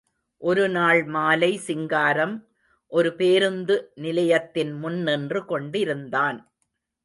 ஒருநாள் 0.41 1.03
மாலை, 1.05 1.57
சிங்காரம் 1.57 2.47
ஒருபேருந்து 2.91 3.75
நிலையத்தின் 3.95 4.73
முன்நின்று 4.73 5.45
கொண்டிருந்தான். 5.45 6.39